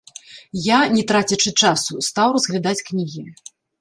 [0.67, 3.23] Я, не трацячы часу, стаў разглядаць кнігі.